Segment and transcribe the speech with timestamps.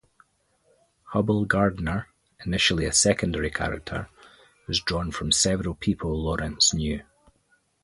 [1.13, 2.07] Hubbell Gardiner,
[2.43, 4.09] initially a secondary character,
[4.67, 7.03] was drawn from several people Laurents knew.